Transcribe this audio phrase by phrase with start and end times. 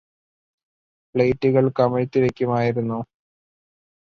[1.15, 2.99] പ്ലേറ്റുകള് കമിഴ്തിവെക്കുമായിരുന്നു